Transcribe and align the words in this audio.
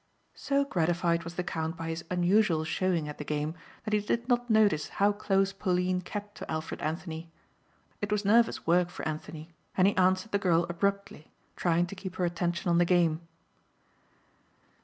So 0.33 0.65
gratified 0.65 1.23
was 1.23 1.35
the 1.35 1.43
count 1.43 1.77
by 1.77 1.89
his 1.89 2.03
unusual 2.09 2.63
showing 2.63 3.07
at 3.07 3.19
the 3.19 3.23
game 3.23 3.53
that 3.83 3.93
he 3.93 3.99
did 4.01 4.27
not 4.27 4.49
notice 4.49 4.89
how 4.97 5.11
close 5.11 5.53
Pauline 5.53 6.01
kept 6.01 6.33
to 6.39 6.51
Alfred 6.51 6.81
Anthony. 6.81 7.29
It 8.01 8.11
was 8.11 8.25
nervous 8.25 8.65
work 8.65 8.89
for 8.89 9.07
Anthony 9.07 9.51
and 9.77 9.85
he 9.87 9.95
answered 9.97 10.31
the 10.31 10.39
girl 10.39 10.65
abruptly 10.69 11.27
trying 11.55 11.85
to 11.85 11.93
keep 11.95 12.15
her 12.15 12.25
attention 12.25 12.67
on 12.67 12.79
the 12.79 12.83
game. 12.83 13.21